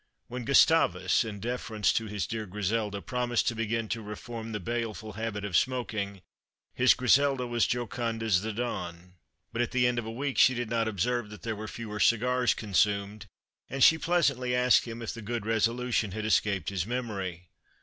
When 0.29 0.45
Gustavus, 0.45 1.23
in 1.23 1.39
deference 1.39 1.93
to 1.93 2.07
his 2.07 2.25
dear 2.25 2.47
Griselda, 2.47 3.03
promised 3.03 3.47
to 3.49 3.55
begin 3.55 3.87
to 3.89 4.01
reform 4.01 4.51
the 4.51 4.59
baleful 4.59 5.13
habit 5.13 5.45
of 5.45 5.55
smoking, 5.55 6.23
his 6.73 6.95
Griselda 6.95 7.45
was 7.45 7.67
jocund 7.67 8.23
as 8.23 8.41
the 8.41 8.51
dawn. 8.51 9.13
But 9.53 9.61
at 9.61 9.69
the 9.69 9.85
end 9.85 9.99
of 9.99 10.05
a 10.07 10.11
week 10.11 10.39
she 10.39 10.55
did 10.55 10.71
not 10.71 10.87
observe 10.87 11.29
that 11.29 11.43
there 11.43 11.55
were 11.55 11.67
fewer 11.67 11.99
cigars 11.99 12.55
consumed, 12.55 13.27
and 13.69 13.83
she 13.83 13.99
pleasantly 13.99 14.55
asked 14.55 14.85
him 14.85 15.03
if 15.03 15.13
the 15.13 15.21
good 15.21 15.45
resolution 15.45 16.13
had 16.13 16.25
escaped 16.25 16.69
his 16.69 16.87
memory. 16.87 17.49